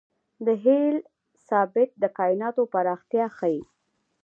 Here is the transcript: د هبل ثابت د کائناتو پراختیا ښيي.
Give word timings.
د 0.45 0.47
هبل 0.63 0.93
ثابت 1.47 1.89
د 2.01 2.03
کائناتو 2.17 2.61
پراختیا 2.73 3.25
ښيي. 3.37 3.61